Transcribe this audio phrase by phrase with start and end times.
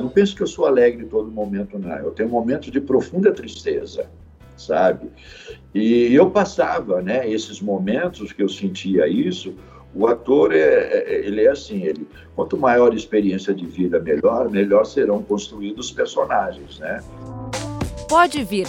[0.00, 1.94] Não penso que eu sou alegre em todo momento, não.
[1.98, 4.06] Eu tenho momentos de profunda tristeza,
[4.56, 5.10] sabe?
[5.74, 9.54] E eu passava, né, esses momentos que eu sentia isso.
[9.94, 14.50] O ator é, é ele é assim, ele quanto maior a experiência de vida, melhor,
[14.50, 17.00] melhor serão construídos os personagens, né?
[18.08, 18.66] Pode vir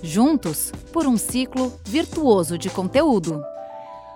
[0.00, 3.42] juntos por um ciclo virtuoso de conteúdo.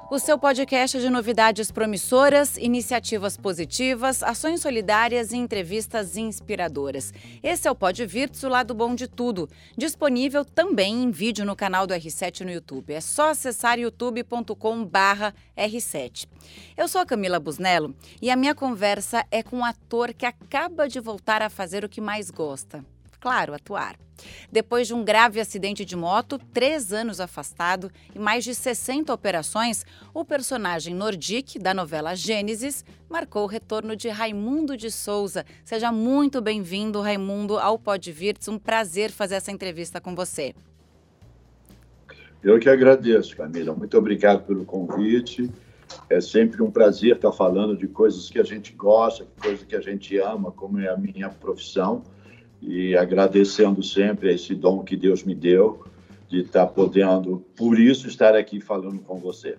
[0.09, 7.13] O seu podcast de novidades promissoras, iniciativas positivas, ações solidárias e entrevistas inspiradoras.
[7.43, 9.51] Esse é o Pod Virtus, o lado bom de tudo.
[9.77, 12.95] Disponível também em vídeo no canal do R7 no YouTube.
[12.95, 16.29] É só acessar youtube.com/r7.
[16.77, 17.93] Eu sou a Camila Busnello
[18.23, 21.89] e a minha conversa é com um ator que acaba de voltar a fazer o
[21.89, 22.85] que mais gosta.
[23.27, 23.97] Claro, atuar.
[24.53, 29.85] Depois de um grave acidente de moto, três anos afastado e mais de 60 operações,
[30.15, 35.45] o personagem Nordic, da novela Gênesis, marcou o retorno de Raimundo de Souza.
[35.65, 38.47] Seja muito bem-vindo, Raimundo, ao Pod Virtus.
[38.47, 40.55] Um prazer fazer essa entrevista com você.
[42.45, 43.75] Eu que agradeço, Camila.
[43.75, 45.51] Muito obrigado pelo convite.
[46.09, 49.81] É sempre um prazer estar falando de coisas que a gente gosta, coisas que a
[49.81, 52.05] gente ama, como é a minha profissão
[52.61, 55.85] e agradecendo sempre esse dom que Deus me deu
[56.29, 59.57] de estar podendo, por isso, estar aqui falando com você.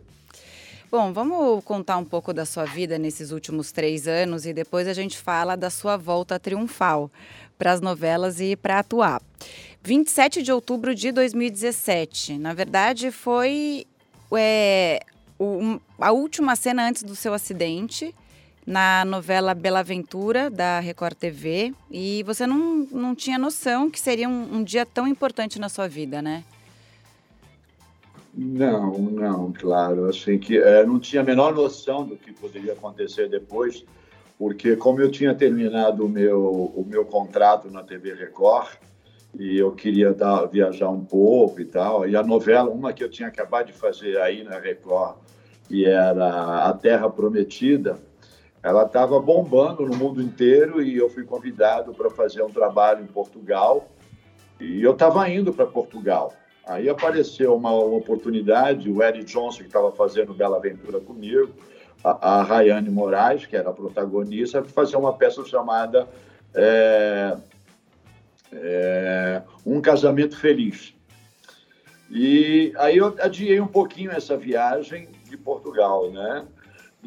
[0.90, 4.94] Bom, vamos contar um pouco da sua vida nesses últimos três anos e depois a
[4.94, 7.12] gente fala da sua volta triunfal
[7.58, 9.22] para as novelas e para atuar.
[9.84, 13.86] 27 de outubro de 2017, na verdade, foi
[14.32, 15.02] é,
[15.38, 18.14] o, a última cena antes do seu acidente
[18.68, 24.28] na novela Bela Aventura, da Record TV, e você não, não tinha noção que seria
[24.28, 26.44] um, um dia tão importante na sua vida, né?
[28.34, 30.10] Não, não, claro.
[30.10, 33.86] Assim que é, não tinha a menor noção do que poderia acontecer depois,
[34.38, 36.44] porque como eu tinha terminado o meu,
[36.76, 38.68] o meu contrato na TV Record,
[39.40, 43.10] e eu queria dar, viajar um pouco e tal, e a novela, uma que eu
[43.10, 45.16] tinha acabado de fazer aí na Record,
[45.70, 47.98] que era A Terra Prometida,
[48.64, 53.08] ela estava bombando no mundo inteiro e eu fui convidado para fazer um trabalho em
[53.08, 53.88] Portugal.
[54.60, 56.34] E eu estava indo para Portugal.
[56.66, 61.54] Aí apareceu uma, uma, oportunidade, o Eric Johnson, que estava fazendo Bela Aventura comigo,
[62.04, 66.08] a, a Rayane Moraes, que era a protagonista, fazer uma peça chamada
[66.54, 67.38] é,
[68.52, 70.94] é, Um Casamento Feliz.
[72.10, 76.46] E aí eu adiei um pouquinho essa viagem de Portugal, né?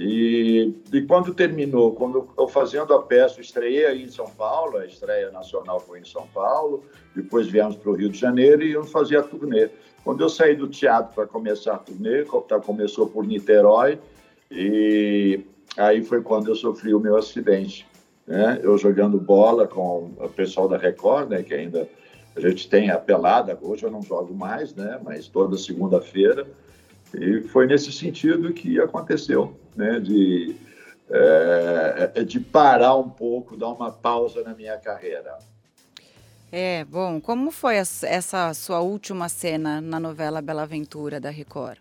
[0.03, 4.87] E, e quando terminou, quando eu fazendo a peça, estreiei aí em São Paulo, a
[4.87, 6.83] estreia nacional foi em São Paulo,
[7.15, 9.69] depois viemos para o Rio de Janeiro e eu fazia a turnê.
[10.03, 13.99] Quando eu saí do teatro para começar a turnê, tá, começou por Niterói,
[14.51, 15.41] e
[15.77, 17.87] aí foi quando eu sofri o meu acidente.
[18.27, 18.59] Né?
[18.63, 21.87] Eu jogando bola com o pessoal da Record, né, que ainda
[22.35, 26.47] a gente tem a pelada, hoje eu não jogo mais, né, mas toda segunda-feira
[27.15, 29.99] e foi nesse sentido que aconteceu, né?
[29.99, 30.55] De,
[31.11, 35.39] é, é, de parar um pouco, dar uma pausa na minha carreira.
[36.53, 41.79] É, bom, como foi essa sua última cena na novela Bela Aventura da Record?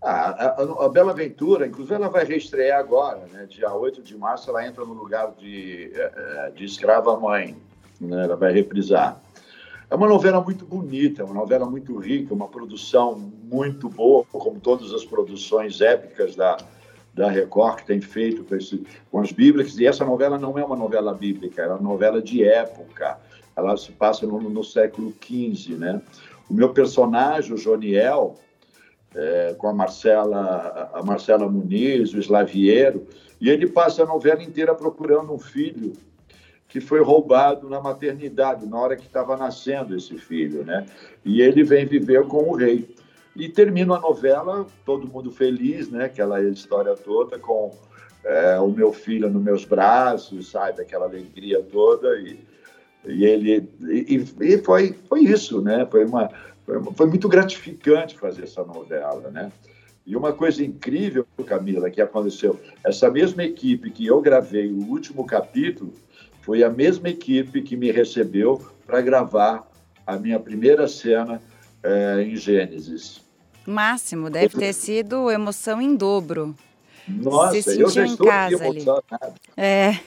[0.00, 3.46] Ah, a, a, Bela Aventura, inclusive, ela vai reestrear agora, né?
[3.48, 6.12] Dia 8 de março, ela entra no lugar de, é,
[6.46, 7.56] é, de Escrava Mãe,
[8.00, 8.24] né?
[8.24, 9.21] Ela vai reprisar.
[9.92, 14.58] É uma novela muito bonita, é uma novela muito rica, uma produção muito boa, como
[14.58, 16.56] todas as produções épicas da,
[17.12, 19.78] da Record que tem feito com, esse, com as bíblicas.
[19.78, 23.20] E essa novela não é uma novela bíblica, é uma novela de época.
[23.54, 26.00] Ela se passa no, no século XV, né?
[26.48, 28.36] O meu personagem, o Joniel,
[29.14, 33.06] é, com a Marcela, a Marcela Muniz, o Slaviero,
[33.38, 35.92] e ele passa a novela inteira procurando um filho
[36.72, 40.86] que foi roubado na maternidade, na hora que estava nascendo esse filho, né?
[41.22, 42.96] E ele vem viver com o rei.
[43.36, 46.06] E termina a novela, todo mundo feliz, né?
[46.06, 47.76] Aquela história toda, com
[48.24, 50.80] é, o meu filho nos meus braços, sabe?
[50.80, 52.18] Aquela alegria toda.
[52.18, 52.40] E,
[53.04, 53.68] e ele.
[53.82, 55.86] E, e foi, foi isso, né?
[55.90, 56.30] Foi, uma,
[56.64, 59.52] foi, foi muito gratificante fazer essa novela, né?
[60.06, 65.26] E uma coisa incrível, Camila, que aconteceu: essa mesma equipe que eu gravei o último
[65.26, 65.92] capítulo
[66.42, 69.66] foi a mesma equipe que me recebeu para gravar
[70.06, 71.40] a minha primeira cena
[71.82, 73.22] é, em Gênesis.
[73.64, 76.54] Máximo, deve ter sido emoção em dobro.
[77.08, 79.34] Nossa, Se eu já estou aqui emocionado.
[79.56, 79.98] É.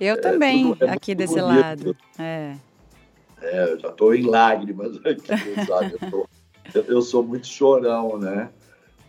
[0.00, 1.58] Eu, é, também, é aqui desse bonito.
[1.58, 1.96] lado.
[2.18, 2.54] É.
[3.42, 3.72] é.
[3.72, 5.26] eu já estou em lágrimas aqui,
[5.66, 5.94] sabe?
[6.00, 6.28] Eu, tô,
[6.92, 8.48] eu, sou muito chorão, né?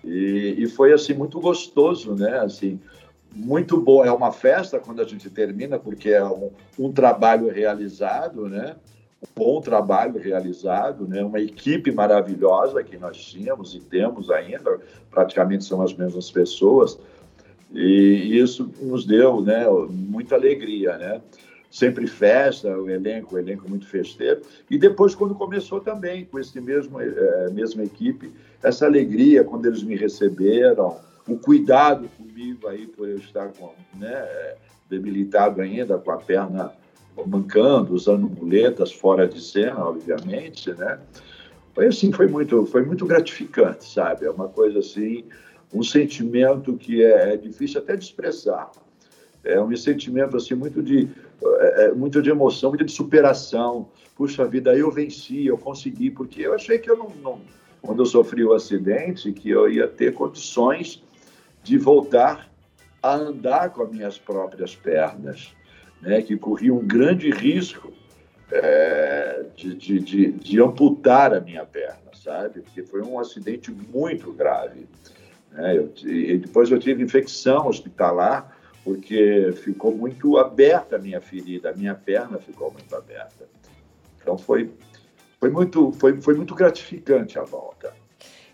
[0.03, 2.39] E, e foi, assim, muito gostoso, né?
[2.39, 2.79] Assim,
[3.33, 8.47] muito boa, é uma festa quando a gente termina, porque é um, um trabalho realizado,
[8.47, 8.75] né?
[9.21, 11.23] um bom trabalho realizado, né?
[11.23, 14.79] uma equipe maravilhosa que nós tínhamos e temos ainda,
[15.11, 16.97] praticamente são as mesmas pessoas,
[17.71, 20.97] e isso nos deu né, muita alegria.
[20.97, 21.21] Né?
[21.69, 24.41] Sempre festa, o elenco, o elenco muito festeiro,
[24.71, 28.31] e depois, quando começou também, com esse mesmo, é, mesma equipe,
[28.63, 30.97] essa alegria quando eles me receberam,
[31.29, 34.55] o cuidado comigo aí por eu estar com, né,
[34.89, 36.73] debilitado ainda, com a perna
[37.25, 40.99] mancando, usando muletas fora de cena, obviamente, né?
[41.73, 44.25] Foi assim, foi muito, foi muito gratificante, sabe?
[44.25, 45.25] É uma coisa assim,
[45.73, 48.71] um sentimento que é, é difícil até de expressar.
[49.43, 51.09] É um sentimento assim muito de,
[51.43, 53.89] é, é, muito de emoção, muito de superação.
[54.15, 57.41] Puxa vida, eu venci, eu consegui, porque eu achei que eu não, não
[57.81, 61.01] quando eu sofri o acidente, que eu ia ter condições
[61.63, 62.49] de voltar
[63.01, 65.53] a andar com as minhas próprias pernas
[66.01, 67.93] né, que corria um grande risco
[68.51, 72.61] é, de, de, de, de, amputar a minha perna, sabe?
[72.61, 74.87] Porque foi um acidente muito grave.
[75.51, 75.77] Né?
[75.77, 81.73] Eu, e depois eu tive infecção hospitalar, porque ficou muito aberta a minha ferida, a
[81.73, 83.47] minha perna ficou muito aberta.
[84.19, 84.71] Então foi,
[85.39, 87.93] foi, muito, foi, foi muito gratificante a volta.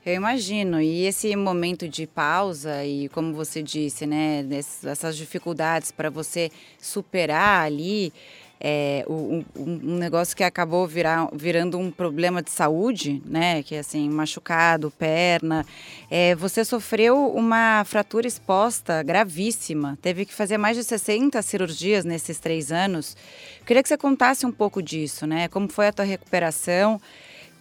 [0.05, 0.79] Eu imagino.
[0.79, 4.45] E esse momento de pausa e, como você disse, né,
[4.83, 8.13] essas dificuldades para você superar ali
[8.59, 13.79] é, um, um, negócio que acabou virar, virando um problema de saúde, né, que é
[13.79, 15.65] assim, machucado, perna.
[16.09, 22.37] É, você sofreu uma fratura exposta gravíssima, teve que fazer mais de 60 cirurgias nesses
[22.37, 23.17] três anos.
[23.65, 25.47] Queria que você contasse um pouco disso, né?
[25.47, 27.01] Como foi a tua recuperação?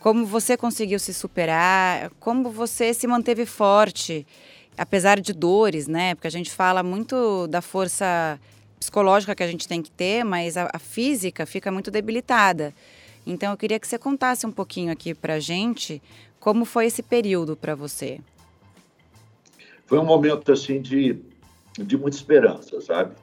[0.05, 4.27] Como você conseguiu se superar, como você se manteve forte,
[4.77, 6.15] apesar de dores, né?
[6.15, 8.39] Porque a gente fala muito da força
[8.79, 12.75] psicológica que a gente tem que ter, mas a, a física fica muito debilitada.
[13.27, 16.03] Então eu queria que você contasse um pouquinho aqui para gente
[16.39, 18.21] como foi esse período para você.
[19.87, 21.19] Foi um momento assim de,
[21.79, 23.15] de muita esperança, sabe?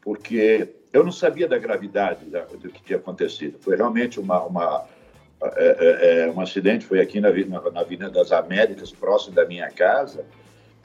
[0.00, 3.58] Porque eu não sabia da gravidade da, do que tinha acontecido.
[3.60, 4.84] Foi realmente uma, uma,
[5.42, 9.46] é, é, é um acidente, foi aqui na, na, na Avenida das Américas, próximo da
[9.46, 10.24] minha casa,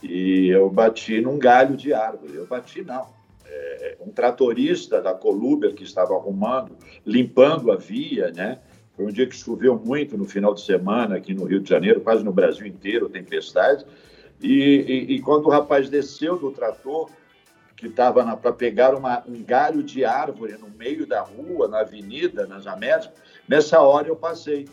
[0.02, 2.36] e eu bati num galho de árvore.
[2.36, 3.08] Eu bati, não.
[3.46, 6.76] É, um tratorista da Coluber que estava arrumando,
[7.06, 8.60] limpando a via, né?
[8.96, 12.02] Foi um dia que choveu muito no final de semana aqui no Rio de Janeiro,
[12.02, 13.86] quase no Brasil inteiro, tempestade.
[14.42, 17.10] E, e, e quando o rapaz desceu do trator,
[17.78, 22.48] que estava para pegar uma, um galho de árvore no meio da rua, na avenida,
[22.48, 23.12] nas Américas.
[23.48, 24.68] Nessa hora eu passei,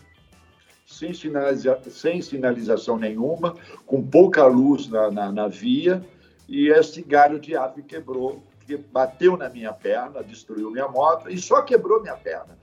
[0.87, 3.55] sem, sinaliza, sem sinalização nenhuma,
[3.85, 6.03] com pouca luz na, na, na via,
[6.49, 11.37] e esse galho de árvore quebrou, que bateu na minha perna, destruiu minha moto e
[11.37, 12.59] só quebrou minha perna.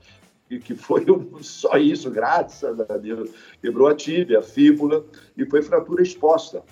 [0.50, 1.06] E que foi
[1.40, 3.30] só isso, graças a Deus.
[3.60, 5.04] Quebrou a tíbia, a fíbula
[5.36, 6.64] e foi fratura exposta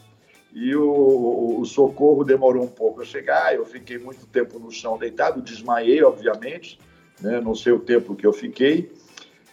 [0.52, 3.54] e o, o, socorro demorou um pouco a chegar.
[3.54, 6.78] Eu fiquei muito tempo no chão deitado, desmaiei, obviamente,
[7.20, 7.40] né?
[7.40, 8.92] não sei o tempo que eu fiquei,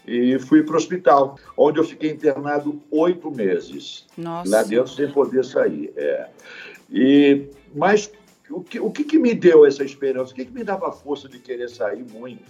[0.08, 4.08] e fui para o hospital, onde eu fiquei internado oito meses.
[4.18, 4.50] Nossa.
[4.50, 5.94] Lá dentro sem poder sair.
[5.96, 6.30] É.
[6.90, 8.12] E, mas
[8.50, 10.32] o que, o que, que me deu essa esperança?
[10.32, 12.44] O que, que me dava força de querer sair muito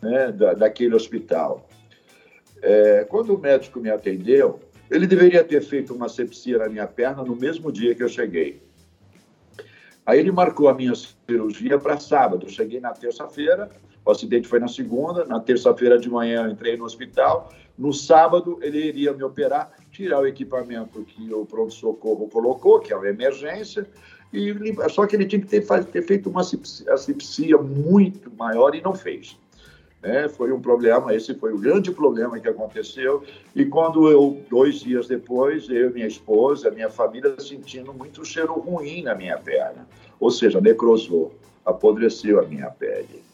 [0.00, 1.68] né, da, daquele hospital?
[2.62, 4.58] É, quando o médico me atendeu,
[4.90, 8.62] ele deveria ter feito uma sepsia na minha perna no mesmo dia que eu cheguei.
[10.06, 12.46] Aí ele marcou a minha cirurgia para sábado.
[12.46, 13.70] Eu cheguei na terça-feira,
[14.04, 17.50] o acidente foi na segunda, na terça-feira de manhã eu entrei no hospital.
[17.76, 22.96] No sábado ele iria me operar, tirar o equipamento que o pronto-socorro colocou, que é
[22.96, 23.88] uma emergência,
[24.32, 24.54] e
[24.90, 29.38] só que ele tinha que ter, ter feito uma asepsia muito maior e não fez.
[30.04, 30.28] Né?
[30.28, 33.24] Foi um problema, esse foi o grande problema que aconteceu.
[33.56, 39.02] E quando eu, dois dias depois, eu, minha esposa, minha família, sentindo muito cheiro ruim
[39.02, 39.88] na minha perna,
[40.20, 41.34] ou seja, necrosou,
[41.64, 43.24] apodreceu a minha pele.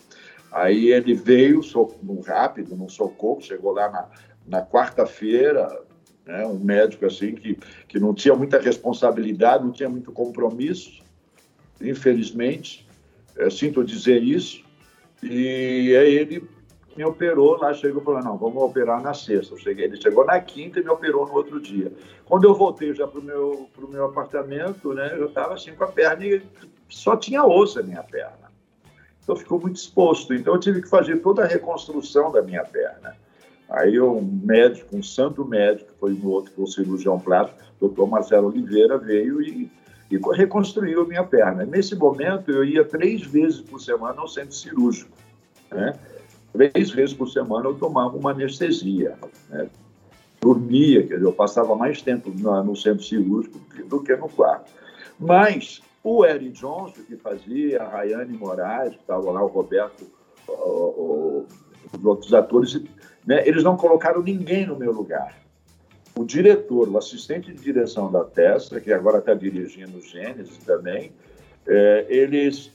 [0.53, 1.61] Aí ele veio
[2.05, 4.09] no rápido, no socorro, chegou lá na,
[4.47, 5.83] na quarta-feira,
[6.25, 7.59] né, um médico assim que,
[7.89, 11.03] que não tinha muita responsabilidade, não tinha muito compromisso,
[11.81, 12.87] infelizmente,
[13.37, 14.63] é, sinto dizer isso,
[15.23, 16.60] e aí ele
[16.97, 19.57] me operou lá, chegou e falou, não, vamos operar na sexta.
[19.57, 21.93] Cheguei, ele chegou na quinta e me operou no outro dia.
[22.25, 25.85] Quando eu voltei já para o meu, pro meu apartamento, né, eu estava assim com
[25.85, 26.43] a perna e
[26.89, 28.51] só tinha osso a minha perna.
[29.23, 30.35] Então ficou muito exposto.
[30.35, 33.17] Então eu tive que fazer toda a reconstrução da minha perna.
[33.69, 38.99] Aí um médico, um santo médico, foi no outro, o cirurgião plástico, doutor Marcelo Oliveira,
[38.99, 39.71] veio e,
[40.11, 41.65] e reconstruiu a minha perna.
[41.65, 45.17] Nesse momento, eu ia três vezes por semana ao centro cirúrgico.
[45.71, 45.95] Né?
[46.53, 49.17] Três vezes por semana eu tomava uma anestesia.
[49.49, 49.69] Né?
[50.41, 54.73] Dormia, quer dizer, eu passava mais tempo no, no centro cirúrgico do que no quarto.
[55.19, 60.07] Mas o Eric Johnson, que fazia, a Rayane Moraes, que estava lá, o Roberto,
[60.49, 61.47] o, o,
[61.93, 62.81] os outros atores,
[63.27, 65.39] né, eles não colocaram ninguém no meu lugar.
[66.17, 71.13] O diretor, o assistente de direção da Tesla, que agora está dirigindo o Gênesis também,
[71.67, 72.73] é, eles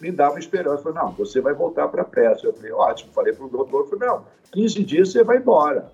[0.00, 0.82] me davam esperança.
[0.82, 2.46] Falaram, não, você vai voltar para a peça.
[2.46, 3.12] Eu falei, ótimo.
[3.12, 5.92] Falei para o doutor, falei, não, 15 dias você vai embora.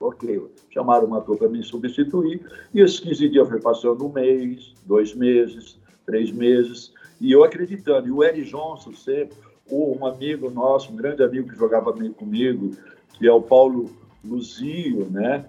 [0.00, 0.50] Ok.
[0.70, 2.40] Chamaram uma turma para me substituir.
[2.74, 6.92] E esses 15 dias foi passando um mês, dois meses, três meses.
[7.20, 8.08] E eu acreditando.
[8.08, 9.36] E o Eri Johnson sempre,
[9.70, 12.72] um amigo nosso, um grande amigo que jogava comigo,
[13.14, 13.90] que é o Paulo
[14.24, 15.44] Luzio, né?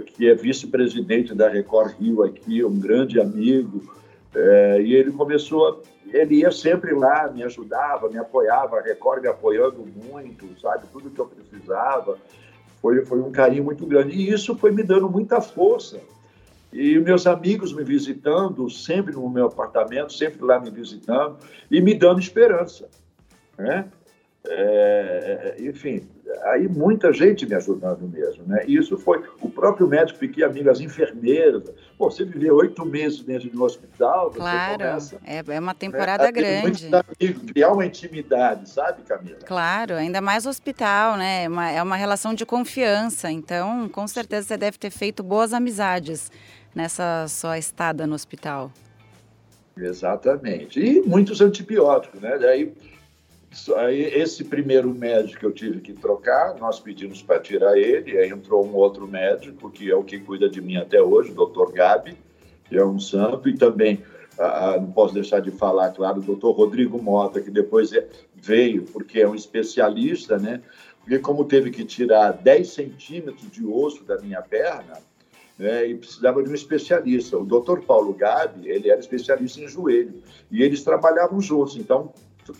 [0.00, 3.82] que é vice-presidente da Record Rio aqui, um grande amigo,
[4.34, 9.28] é, e ele começou, ele ia sempre lá, me ajudava, me apoiava, a Record me
[9.28, 12.16] apoiando muito, sabe, tudo que eu precisava,
[12.80, 16.00] foi, foi um carinho muito grande, e isso foi me dando muita força,
[16.72, 21.36] e meus amigos me visitando, sempre no meu apartamento, sempre lá me visitando,
[21.70, 22.88] e me dando esperança,
[23.58, 23.86] né?
[24.48, 26.08] É, enfim,
[26.44, 28.64] aí muita gente me ajudando mesmo, né?
[28.66, 31.70] Isso foi o próprio médico, fiquei amigo, as enfermeiras.
[32.02, 36.24] Pô, você viver oito meses dentro de um hospital, claro, começa, é, é uma temporada
[36.24, 36.90] né, grande.
[36.92, 39.38] Amigos, criar uma intimidade, sabe, Camila?
[39.46, 41.44] Claro, ainda mais hospital, né?
[41.44, 43.30] É uma, é uma relação de confiança.
[43.30, 46.28] Então, com certeza você deve ter feito boas amizades
[46.74, 48.72] nessa sua estada no hospital.
[49.76, 50.80] Exatamente.
[50.80, 52.36] E muitos antibióticos, né?
[52.36, 52.72] Daí Aí,
[53.90, 58.66] esse primeiro médico que eu tive que trocar, nós pedimos para tirar ele, aí entrou
[58.66, 62.16] um outro médico, que é o que cuida de mim até hoje, o doutor Gabi,
[62.64, 64.02] que é um santo, e também,
[64.38, 68.84] ah, não posso deixar de falar, claro, o doutor Rodrigo Mota, que depois é, veio,
[68.84, 70.62] porque é um especialista, né?
[71.00, 74.98] Porque como teve que tirar 10 centímetros de osso da minha perna,
[75.58, 77.36] né, e precisava de um especialista.
[77.36, 82.12] O doutor Paulo Gabi, ele era especialista em joelho, e eles trabalhavam juntos, então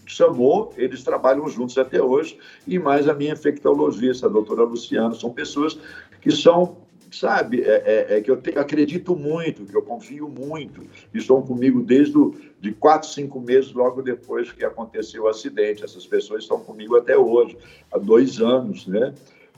[0.07, 5.33] chamou, eles trabalham juntos até hoje, e mais a minha infectologista, a doutora Luciana, são
[5.33, 5.79] pessoas
[6.21, 6.79] que são,
[7.11, 11.43] sabe, é, é, é que eu te, acredito muito, que eu confio muito, e estão
[11.43, 15.85] comigo desde o, de quatro, cinco meses, logo depois que aconteceu o acidente.
[15.85, 17.57] Essas pessoas estão comigo até hoje,
[17.93, 19.15] há dois anos, né,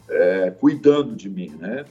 [0.08, 1.84] é, cuidando de mim, né.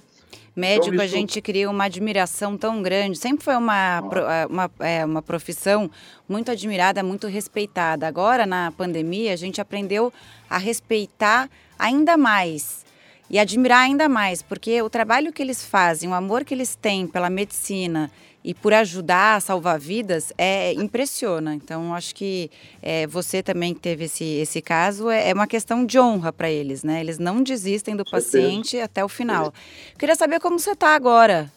[0.56, 3.18] Médico, então, a gente cria uma admiração tão grande.
[3.18, 4.48] Sempre foi uma, ah.
[4.50, 5.90] uma, é, uma profissão
[6.30, 8.08] muito admirada, muito respeitada.
[8.08, 10.14] Agora, na pandemia, a gente aprendeu
[10.50, 12.86] a respeitar ainda mais
[13.30, 17.08] e admirar ainda mais, porque o trabalho que eles fazem, o amor que eles têm
[17.08, 18.12] pela medicina
[18.44, 21.56] e por ajudar a salvar vidas é impressiona.
[21.56, 26.00] Então acho que é, você também teve esse, esse caso é, é uma questão de
[26.00, 27.00] honra para eles, né?
[27.00, 29.54] Eles não desistem do paciente até o final.
[29.98, 31.52] Queria saber como você está agora.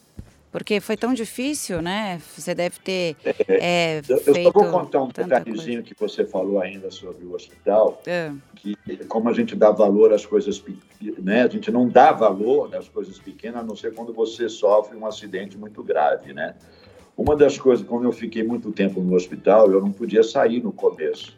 [0.51, 2.21] Porque foi tão difícil, né?
[2.35, 3.17] Você deve ter
[3.49, 4.39] é, eu, feito.
[4.39, 8.33] Eu só vou contar um detalhezinho que você falou ainda sobre o hospital, é.
[8.55, 8.75] que
[9.09, 11.43] como a gente dá valor às coisas pequenas, né?
[11.43, 15.07] A gente não dá valor às coisas pequenas, a não ser quando você sofre um
[15.07, 16.55] acidente muito grave, né?
[17.17, 20.71] Uma das coisas, como eu fiquei muito tempo no hospital, eu não podia sair no
[20.71, 21.37] começo.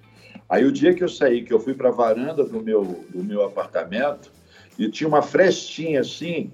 [0.48, 3.22] Aí o dia que eu saí, que eu fui para a varanda do meu, do
[3.22, 4.32] meu apartamento,
[4.78, 6.52] e tinha uma frestinha assim,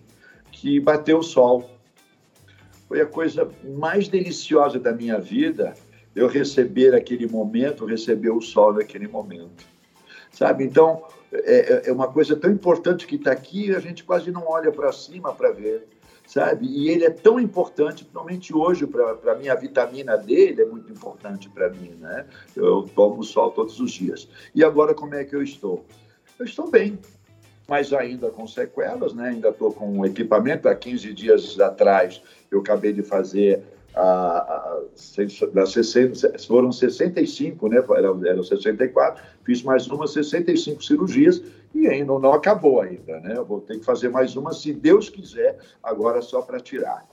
[0.50, 1.73] que bateu o sol.
[2.94, 5.74] Foi a coisa mais deliciosa da minha vida,
[6.14, 9.66] eu receber aquele momento, receber o sol naquele momento.
[10.30, 10.62] Sabe?
[10.62, 14.70] Então, é, é uma coisa tão importante que está aqui, a gente quase não olha
[14.70, 15.88] para cima para ver
[16.24, 16.66] sabe?
[16.66, 20.90] E ele é tão importante, principalmente hoje, para minha a vitamina D, ele é muito
[20.90, 22.24] importante para mim, né?
[22.54, 24.26] Eu tomo sol todos os dias.
[24.54, 25.84] E agora, como é que eu estou?
[26.38, 26.98] Eu estou bem,
[27.68, 29.30] mas ainda com sequelas, né?
[29.30, 30.68] Ainda estou com equipamento.
[30.68, 33.62] Há 15 dias atrás, eu acabei de fazer
[33.94, 37.76] a, a, a, 60, foram 65, né?
[37.96, 41.42] Eram, eram 64, fiz mais uma 65 cirurgias
[41.74, 43.34] e ainda não acabou ainda, né?
[43.36, 47.06] Eu vou ter que fazer mais uma, se Deus quiser, agora só para tirar.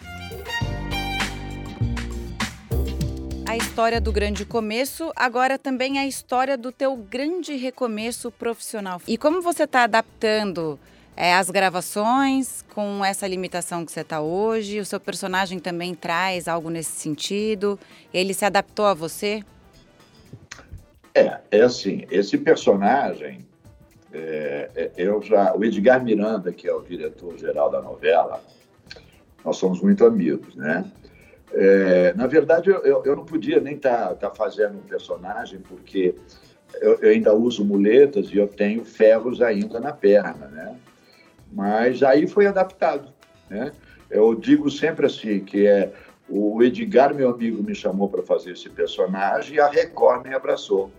[3.52, 9.02] A história do grande começo, agora também a história do teu grande recomeço profissional.
[9.06, 10.80] E como você está adaptando
[11.18, 14.80] é, as gravações com essa limitação que você está hoje?
[14.80, 17.78] O seu personagem também traz algo nesse sentido?
[18.14, 19.44] Ele se adaptou a você?
[21.14, 23.46] É, é assim, esse personagem,
[24.14, 28.42] é, é, eu já, o Edgar Miranda, que é o diretor geral da novela,
[29.44, 30.90] nós somos muito amigos, né?
[31.54, 36.16] É, na verdade, eu, eu não podia nem estar tá, tá fazendo um personagem, porque
[36.80, 40.76] eu, eu, ainda uso muletas e eu tenho ferros ainda na perna, né?
[41.52, 43.12] Mas aí foi adaptado,
[43.50, 43.74] né?
[44.10, 45.92] Eu digo sempre assim, que é
[46.30, 50.92] o Edgar, meu amigo, me chamou para fazer esse personagem e a Record me abraçou.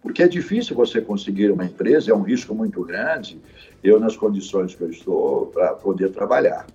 [0.00, 3.38] Porque é difícil você conseguir uma empresa, é um risco muito grande,
[3.84, 6.66] eu nas condições que eu estou, para poder trabalhar.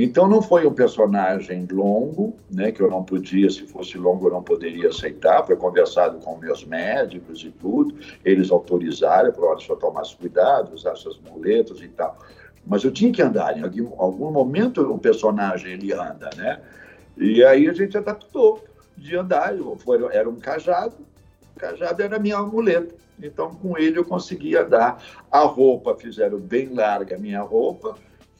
[0.00, 4.30] Então não foi um personagem longo, né, que eu não podia, se fosse longo eu
[4.30, 10.14] não poderia aceitar, foi conversado com meus médicos e tudo, eles autorizaram, falaram, só tomasse
[10.14, 12.16] cuidado, usar essas muletas e tal.
[12.64, 16.60] Mas eu tinha que andar, em algum, algum momento o personagem ele anda, né?
[17.16, 18.62] E aí a gente adaptou
[18.96, 20.94] de andar, foi, era um cajado,
[21.56, 22.94] o cajado era a minha muleta.
[23.20, 25.02] Então, com ele eu conseguia andar.
[25.28, 27.96] A roupa fizeram bem larga a minha roupa,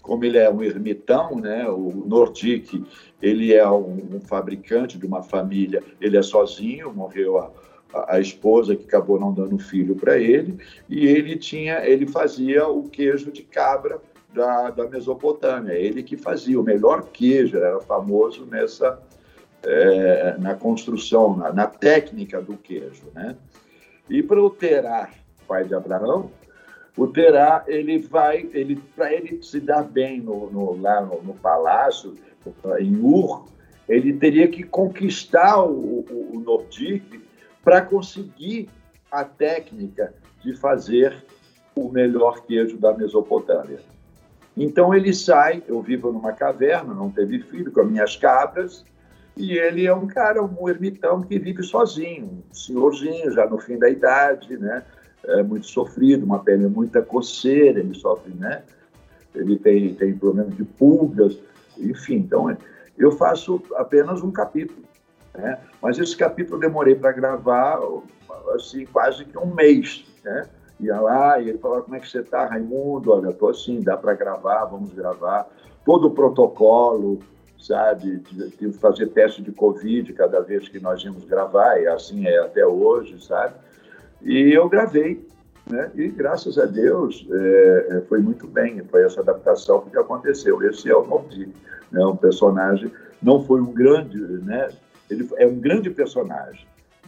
[0.09, 1.69] como ele é um ermitão, né?
[1.69, 2.83] O Nordic,
[3.21, 7.50] ele é um, um, fabricante de uma família, ele é sozinho, morreu a,
[7.93, 12.67] a, a esposa que acabou não dando filho para ele, e ele tinha, ele fazia
[12.67, 14.00] o queijo de cabra
[14.33, 18.99] da, da Mesopotâmia, ele que fazia o melhor queijo, era famoso nessa
[19.62, 23.37] é, na construção, na, na, técnica do queijo, né?
[24.09, 25.11] E para o Terá,
[25.47, 26.31] pai de Abraão,
[26.99, 31.35] o Terá, ele vai, ele, para ele se dar bem no, no lá no, no,
[31.35, 32.14] palácio,
[32.81, 33.47] em Ur,
[33.88, 37.23] ele teria que conquistar o, o, o Nordic
[37.62, 38.69] para conseguir
[39.12, 40.12] a técnica
[40.43, 41.25] de fazer
[41.73, 43.78] o melhor queijo da Mesopotâmia.
[44.57, 48.85] Então ele sai, eu vivo numa caverna, não teve filho, com as minhas cabras,
[49.37, 53.78] e ele é um cara, um ermitão que vive sozinho, um senhorzinho, já no fim
[53.78, 54.83] da idade, né?
[55.28, 58.62] É muito sofrido, uma pele muita coceira, ele sofre, né?
[59.35, 61.38] Ele tem, tem problemas de pulgas,
[61.78, 62.16] enfim.
[62.16, 62.56] Então,
[62.97, 64.82] eu faço apenas um capítulo,
[65.35, 65.58] né?
[65.82, 67.78] Mas esse capítulo eu demorei para gravar,
[68.54, 70.49] assim, quase que um mês, né?
[70.80, 73.12] Ia lá e ele falava, como é que você está, Raimundo?
[73.12, 75.49] Olha, estou assim, dá para gravar, vamos gravar.
[75.84, 77.19] Todo o protocolo,
[77.58, 82.26] sabe, de, de fazer teste de Covid cada vez que nós íamos gravar, e assim
[82.26, 83.54] é até hoje, sabe?
[84.23, 85.26] E eu gravei,
[85.69, 85.91] né?
[85.95, 90.63] E graças a Deus é, é, foi muito bem, foi essa adaptação que aconteceu.
[90.63, 91.52] Esse é o Nordi,
[91.93, 92.04] né?
[92.04, 92.91] Um personagem
[93.23, 94.69] não foi um grande, né?
[95.11, 96.67] Ele é um grande personagem,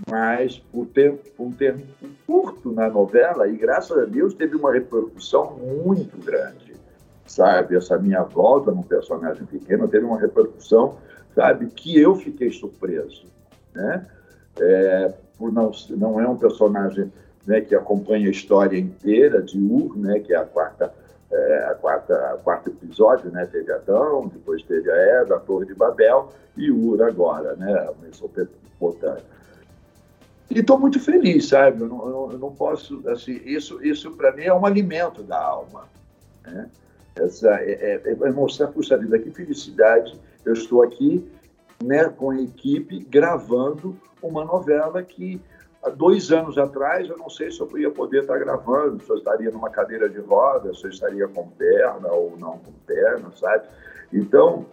[0.08, 1.82] mas por tempo, um tempo
[2.26, 6.74] curto na novela e graças a Deus teve uma repercussão muito grande,
[7.26, 7.76] sabe?
[7.76, 10.98] Essa minha volta num personagem pequeno teve uma repercussão,
[11.34, 11.66] sabe?
[11.66, 13.24] Que eu fiquei surpreso,
[13.74, 14.06] né?
[14.58, 17.10] É, por não, não é um personagem
[17.46, 20.92] né, que acompanha a história inteira de Ur, né, que é a quarta,
[21.32, 25.64] é, a quarta, a quarto episódio, né, teve Adão, depois teve a Eva, a Torre
[25.64, 29.24] de Babel e Ur agora, né, Mesopotâmia.
[30.50, 31.80] E estou muito feliz, sabe?
[31.80, 35.84] Eu não, eu não, posso, assim, isso, isso para mim é um alimento da alma,
[36.44, 36.68] né?
[37.14, 41.24] Essa, é, é, é mostrar, puxa vida, que felicidade, eu estou aqui
[41.82, 45.40] né, com a equipe gravando uma novela que
[45.82, 49.16] há dois anos atrás eu não sei se eu ia poder estar gravando, se eu
[49.16, 53.66] estaria numa cadeira de rodas, se eu estaria com perna ou não com perna, sabe?
[54.12, 54.66] Então,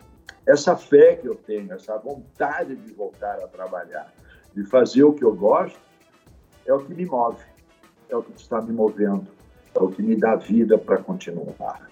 [0.46, 4.13] essa fé que eu tenho, essa vontade de voltar a trabalhar,
[4.54, 5.80] de fazer o que eu gosto,
[6.65, 7.43] é o que me move,
[8.10, 9.28] é o que está me movendo,
[9.74, 11.88] é o que me dá vida para continuar.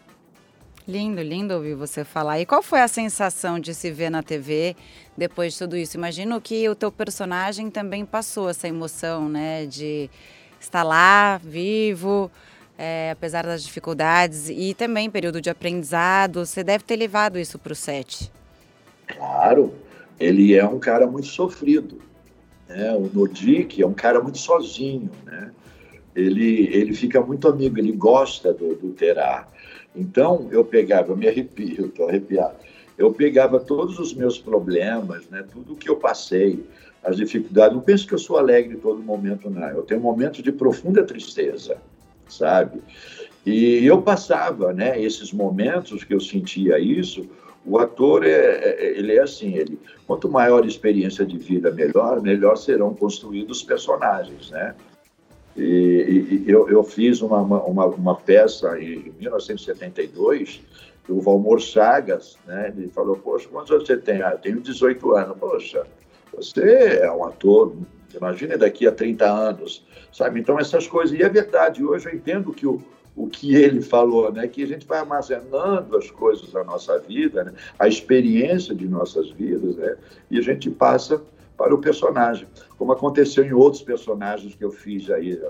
[0.87, 2.39] Lindo, lindo ouvir você falar.
[2.39, 4.75] E qual foi a sensação de se ver na TV
[5.17, 5.97] depois de tudo isso?
[5.97, 9.65] Imagino que o teu personagem também passou essa emoção, né?
[9.65, 10.07] De
[10.59, 12.29] estar lá, vivo,
[12.77, 16.45] é, apesar das dificuldades, e também período de aprendizado.
[16.45, 18.31] Você deve ter levado isso para o set.
[19.07, 19.73] Claro,
[20.19, 21.99] ele é um cara muito sofrido.
[22.67, 22.91] Né?
[22.91, 25.51] O Nordic é um cara muito sozinho, né?
[26.15, 29.47] Ele, ele fica muito amigo, ele gosta do, do Terá.
[29.95, 32.55] Então, eu pegava, eu me arrepio, estou arrepiado.
[32.97, 36.63] Eu pegava todos os meus problemas, né, tudo que eu passei,
[37.03, 37.75] as dificuldades.
[37.75, 39.67] Não penso que eu sou alegre em todo momento, não.
[39.69, 41.77] Eu tenho momentos de profunda tristeza,
[42.27, 42.81] sabe?
[43.45, 47.29] E eu passava, né, esses momentos que eu sentia isso.
[47.65, 52.55] O ator é, é, ele é assim, ele quanto maior experiência de vida, melhor, melhor
[52.57, 54.75] serão construídos os personagens, né?
[55.55, 60.61] E, e eu, eu, fiz uma, uma, uma, peça em 1972,
[61.07, 64.21] o Valmor Chagas, né, ele falou, poxa, quantos anos você tem?
[64.21, 65.37] Ah, eu tenho 18 anos.
[65.37, 65.85] Poxa,
[66.33, 67.75] você é um ator,
[68.13, 70.39] imagine daqui a 30 anos, sabe?
[70.39, 72.81] Então, essas coisas, e é verdade, hoje eu entendo que o,
[73.15, 74.47] o que ele falou, né?
[74.47, 77.53] Que a gente vai armazenando as coisas da nossa vida, né?
[77.79, 79.95] a experiência de nossas vidas, né?
[80.29, 81.21] E a gente passa
[81.57, 85.41] para o personagem, como aconteceu em outros personagens que eu fiz aí.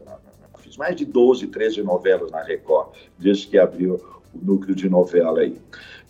[0.59, 3.95] Fiz mais de 12, 13 novelas na Record, desde que abriu
[4.33, 5.57] o núcleo de novela aí.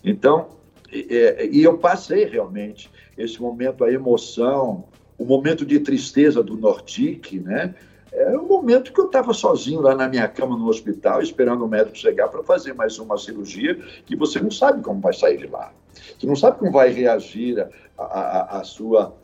[0.02, 0.48] Então,
[0.90, 4.84] e, e eu passei realmente esse momento, a emoção,
[5.18, 7.74] o momento de tristeza do Nordic, né?
[8.12, 11.68] Era um momento que eu estava sozinho lá na minha cama no hospital, esperando o
[11.68, 15.46] médico chegar para fazer mais uma cirurgia, que você não sabe como vai sair de
[15.46, 15.70] lá.
[16.18, 17.60] Você não sabe como vai reagir
[17.98, 19.14] a, a, a sua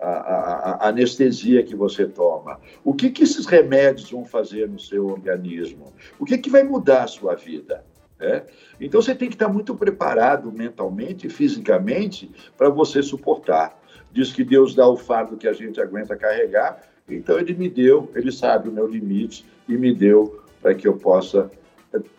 [0.00, 2.60] a, a, anestesia que você toma.
[2.84, 5.92] O que, que esses remédios vão fazer no seu organismo?
[6.18, 7.84] O que, que vai mudar a sua vida?
[8.20, 8.44] É?
[8.80, 13.80] Então você tem que estar muito preparado mentalmente e fisicamente para você suportar.
[14.12, 18.10] Diz que Deus dá o fardo que a gente aguenta carregar, então ele me deu,
[18.14, 21.48] ele sabe o meu limite e me deu para que eu possa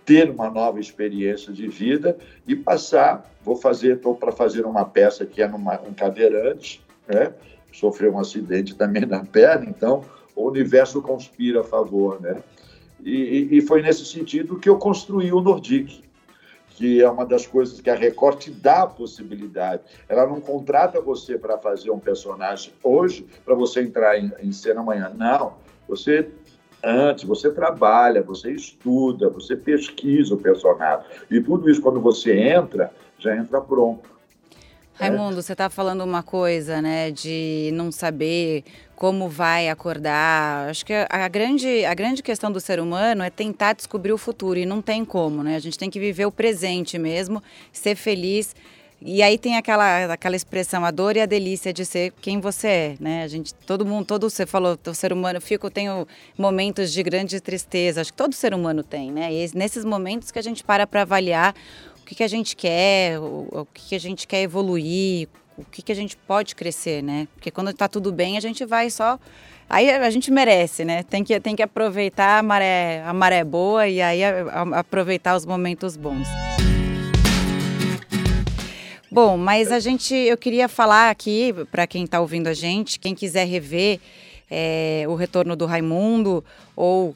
[0.06, 3.30] ter uma nova experiência de vida e passar.
[3.44, 7.34] Vou fazer, estou para fazer uma peça que é um cadeirante, né?
[7.72, 10.04] Sofreu um acidente também na perna, então
[10.36, 12.42] o universo conspira a favor, né?
[13.02, 16.04] E, e, foi nesse sentido que eu construí o Nordic,
[16.72, 19.84] que é uma das coisas que a Record te dá a possibilidade.
[20.08, 24.82] Ela não contrata você para fazer um personagem hoje, para você entrar em, em cena
[24.82, 25.14] amanhã.
[25.16, 25.54] Não.
[25.88, 26.30] Você
[26.84, 31.06] antes, você trabalha, você estuda, você pesquisa o personagem.
[31.30, 34.10] E tudo isso, quando você entra, já entra pronto.
[35.00, 38.66] Raimundo, você está falando uma coisa, né, de não saber
[38.98, 40.70] como vai acordar.
[40.70, 44.60] Acho que a grande, a grande questão do ser humano é tentar descobrir o futuro
[44.60, 45.56] e não tem como, né?
[45.56, 48.54] A gente tem que viver o presente mesmo, ser feliz.
[49.02, 52.68] E aí tem aquela, aquela expressão, a dor e a delícia de ser quem você
[52.68, 53.24] é, né?
[53.24, 56.06] A gente, todo mundo, todo você falou, o ser humano, fico, tenho
[56.38, 59.32] momentos de grande tristeza, acho que todo ser humano tem, né?
[59.32, 61.56] E nesses momentos que a gente para para avaliar
[62.10, 65.84] que, que a gente quer, o, o que, que a gente quer evoluir, o que,
[65.84, 67.28] que a gente pode crescer, né?
[67.36, 69.20] Porque quando está tudo bem, a gente vai só.
[69.70, 71.04] Aí a gente merece, né?
[71.04, 75.36] Tem que, tem que aproveitar a maré, a maré boa e aí a, a, aproveitar
[75.36, 76.28] os momentos bons.
[79.12, 83.14] Bom, mas a gente, eu queria falar aqui para quem está ouvindo a gente, quem
[83.14, 84.00] quiser rever
[84.50, 86.44] é, o retorno do Raimundo
[86.76, 87.16] ou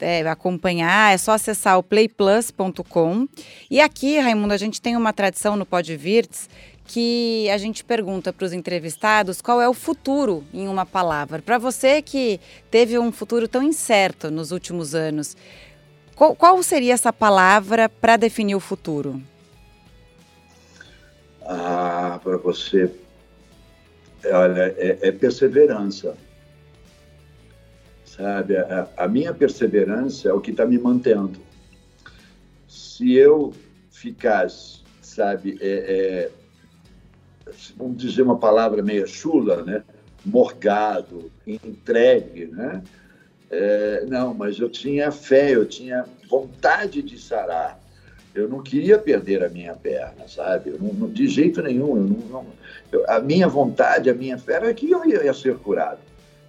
[0.00, 3.28] é, acompanhar, é só acessar o playplus.com.
[3.70, 6.48] E aqui, Raimundo, a gente tem uma tradição no Podvirts
[6.84, 11.42] que a gente pergunta para os entrevistados qual é o futuro em uma palavra.
[11.42, 15.36] Para você que teve um futuro tão incerto nos últimos anos,
[16.14, 19.20] qual, qual seria essa palavra para definir o futuro?
[21.42, 22.90] Ah, para você,
[24.24, 26.16] olha, é, é perseverança
[28.16, 28.56] sabe?
[28.56, 31.38] A, a minha perseverança é o que está me mantendo.
[32.66, 33.52] Se eu
[33.90, 36.30] ficasse, sabe, é,
[37.46, 39.84] é, vamos dizer uma palavra meio chula, né?
[40.24, 42.82] Morgado, entregue, né?
[43.50, 47.80] É, não, mas eu tinha fé, eu tinha vontade de sarar.
[48.34, 50.70] Eu não queria perder a minha perna, sabe?
[50.70, 51.96] Não, de jeito nenhum.
[51.96, 52.46] Eu não,
[52.92, 56.00] eu, a minha vontade, a minha fé era que eu ia, ia ser curado.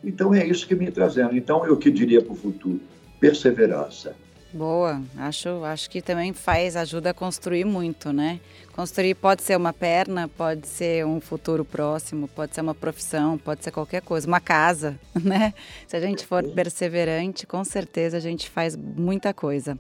[0.07, 1.35] Então é isso que me trazendo.
[1.35, 2.79] Então eu que diria para o futuro,
[3.19, 4.15] perseverança.
[4.53, 8.39] Boa, acho, acho que também faz, ajuda a construir muito, né?
[8.73, 13.61] Construir pode ser uma perna, pode ser um futuro próximo, pode ser uma profissão, pode
[13.63, 15.53] ser qualquer coisa, uma casa, né?
[15.85, 19.77] Se a gente for perseverante, com certeza a gente faz muita coisa.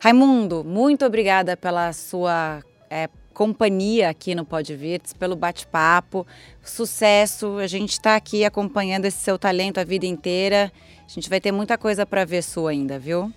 [0.00, 6.26] Raimundo, muito obrigada pela sua é, companhia aqui no Pode Virtus, pelo bate-papo.
[6.62, 7.58] Sucesso!
[7.58, 10.70] A gente está aqui acompanhando esse seu talento a vida inteira.
[11.04, 13.32] A gente vai ter muita coisa para ver sua ainda, viu?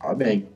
[0.00, 0.46] Amém.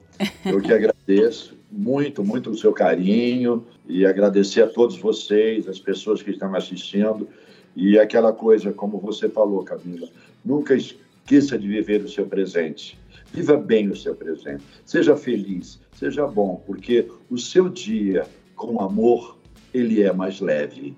[0.44, 6.22] Eu que agradeço muito, muito o seu carinho e agradecer a todos vocês, as pessoas
[6.22, 7.28] que estão assistindo.
[7.74, 10.08] E aquela coisa, como você falou, Camila,
[10.44, 12.98] nunca esqueça de viver o seu presente.
[13.32, 14.64] Viva bem o seu presente.
[14.84, 19.38] Seja feliz, seja bom, porque o seu dia com amor,
[19.72, 20.96] ele é mais leve.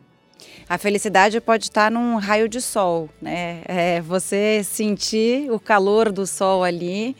[0.68, 3.62] A felicidade pode estar num raio de sol, né?
[3.66, 7.16] É você sentir o calor do sol ali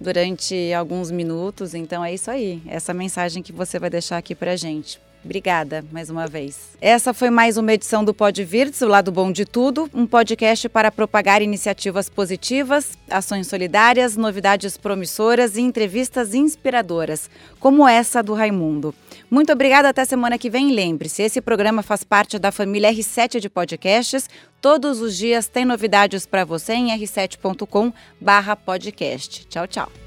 [0.00, 1.74] durante alguns minutos.
[1.74, 2.62] Então é isso aí.
[2.66, 5.00] Essa mensagem que você vai deixar aqui pra gente.
[5.24, 6.76] Obrigada mais uma vez.
[6.80, 10.68] Essa foi mais uma edição do Pod Virtus, o lado bom de tudo, um podcast
[10.68, 18.94] para propagar iniciativas positivas, ações solidárias, novidades promissoras e entrevistas inspiradoras, como essa do Raimundo.
[19.30, 20.72] Muito obrigada, até semana que vem.
[20.72, 24.28] Lembre-se, esse programa faz parte da família R7 de podcasts.
[24.60, 29.46] Todos os dias tem novidades para você em r7.com/podcast.
[29.46, 30.03] Tchau, tchau.